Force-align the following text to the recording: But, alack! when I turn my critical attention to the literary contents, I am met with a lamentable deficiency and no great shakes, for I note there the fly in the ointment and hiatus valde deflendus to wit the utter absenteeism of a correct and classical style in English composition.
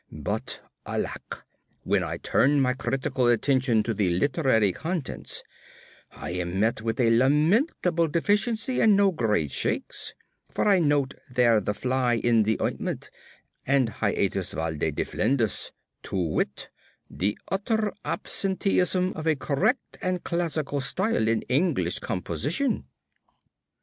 But, 0.11 0.63
alack! 0.87 1.43
when 1.83 2.03
I 2.03 2.17
turn 2.17 2.59
my 2.59 2.73
critical 2.73 3.27
attention 3.27 3.83
to 3.83 3.93
the 3.93 4.09
literary 4.17 4.71
contents, 4.71 5.43
I 6.09 6.31
am 6.31 6.59
met 6.59 6.81
with 6.81 6.99
a 6.99 7.11
lamentable 7.15 8.07
deficiency 8.07 8.81
and 8.81 8.95
no 8.95 9.11
great 9.11 9.51
shakes, 9.51 10.15
for 10.49 10.67
I 10.67 10.79
note 10.79 11.13
there 11.29 11.59
the 11.61 11.75
fly 11.75 12.15
in 12.15 12.41
the 12.41 12.59
ointment 12.59 13.11
and 13.67 13.89
hiatus 13.89 14.53
valde 14.53 14.89
deflendus 14.89 15.71
to 16.01 16.15
wit 16.17 16.71
the 17.07 17.37
utter 17.51 17.93
absenteeism 18.03 19.13
of 19.15 19.27
a 19.27 19.35
correct 19.35 19.99
and 20.01 20.23
classical 20.23 20.79
style 20.81 21.27
in 21.27 21.43
English 21.43 21.99
composition. 21.99 22.85